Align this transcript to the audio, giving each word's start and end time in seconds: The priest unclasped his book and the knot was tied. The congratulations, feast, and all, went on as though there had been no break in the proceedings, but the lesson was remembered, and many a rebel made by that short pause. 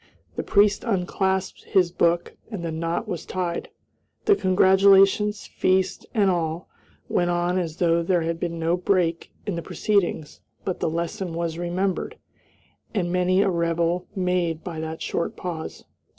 The 0.35 0.41
priest 0.41 0.83
unclasped 0.83 1.63
his 1.63 1.91
book 1.91 2.35
and 2.49 2.65
the 2.65 2.71
knot 2.71 3.07
was 3.07 3.23
tied. 3.23 3.69
The 4.25 4.35
congratulations, 4.35 5.45
feast, 5.45 6.07
and 6.15 6.27
all, 6.31 6.67
went 7.07 7.29
on 7.29 7.59
as 7.59 7.77
though 7.77 8.01
there 8.01 8.23
had 8.23 8.39
been 8.39 8.57
no 8.57 8.75
break 8.77 9.31
in 9.45 9.53
the 9.53 9.61
proceedings, 9.61 10.41
but 10.65 10.79
the 10.79 10.89
lesson 10.89 11.35
was 11.35 11.59
remembered, 11.59 12.17
and 12.95 13.13
many 13.13 13.43
a 13.43 13.49
rebel 13.51 14.07
made 14.15 14.63
by 14.63 14.79
that 14.79 15.03
short 15.03 15.35
pause. 15.35 15.85